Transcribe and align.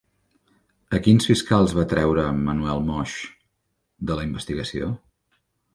A 0.97 0.99
quins 1.07 1.27
fiscals 1.33 1.75
va 1.81 1.85
treure 1.93 2.25
Manuel 2.49 2.83
Moix 2.91 3.15
de 4.11 4.21
la 4.21 4.29
investigació? 4.31 4.95